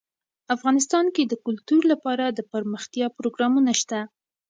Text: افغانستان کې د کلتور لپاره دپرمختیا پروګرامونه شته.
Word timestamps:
افغانستان 0.55 1.05
کې 1.15 1.23
د 1.25 1.33
کلتور 1.45 1.81
لپاره 1.91 2.25
دپرمختیا 2.39 3.07
پروګرامونه 3.17 3.71
شته. 3.81 3.99